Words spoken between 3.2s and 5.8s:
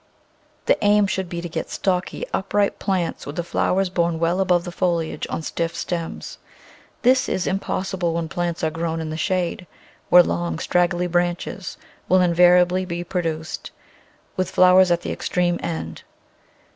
with the flowers borne well above the foliage on stiff